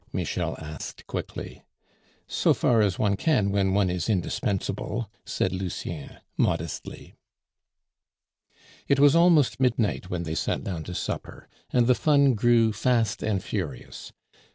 [0.11, 1.61] Michel asked quickly.
[2.25, 7.13] "So far as one can when one is indispensable," said Lucien modestly.
[8.87, 13.21] It was almost midnight when they sat down to supper, and the fun grew fast
[13.21, 14.11] and furious.